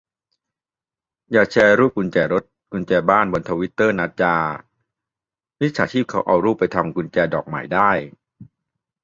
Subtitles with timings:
[1.31, 4.35] อย่าแชร์รูปกุญแจรถ กุญแจบ้าน บนทวิตเตอร์นาจา
[5.59, 7.91] มิจฉาชีพเขาเอารูปไปทำกุญแจดอกใหม่ได้